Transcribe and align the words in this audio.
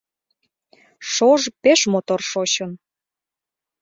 Шож 1.11 1.41
пеш 1.61 1.79
мотор 1.91 2.21
шочын. 2.31 2.71